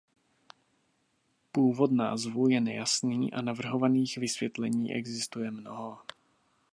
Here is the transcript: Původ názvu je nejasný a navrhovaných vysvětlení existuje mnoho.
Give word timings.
Původ 1.51 1.91
názvu 1.91 2.47
je 2.49 2.61
nejasný 2.61 3.33
a 3.33 3.41
navrhovaných 3.41 4.17
vysvětlení 4.17 4.93
existuje 4.93 5.51
mnoho. 5.51 5.97